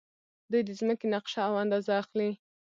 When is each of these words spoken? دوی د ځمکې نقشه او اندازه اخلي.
دوی 0.51 0.61
د 0.65 0.69
ځمکې 0.79 1.05
نقشه 1.13 1.41
او 1.49 1.53
اندازه 1.63 1.91
اخلي. 2.01 2.31